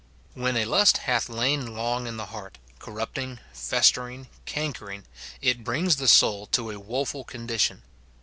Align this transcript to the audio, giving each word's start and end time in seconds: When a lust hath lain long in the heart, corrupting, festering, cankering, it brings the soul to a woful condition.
When 0.33 0.57
a 0.57 0.65
lust 0.65 0.97
hath 1.05 1.29
lain 1.29 1.75
long 1.75 2.07
in 2.07 2.17
the 2.17 2.25
heart, 2.25 2.57
corrupting, 2.79 3.39
festering, 3.53 4.29
cankering, 4.47 5.05
it 5.43 5.63
brings 5.63 5.97
the 5.97 6.07
soul 6.07 6.47
to 6.47 6.71
a 6.71 6.79
woful 6.79 7.23
condition. 7.23 7.83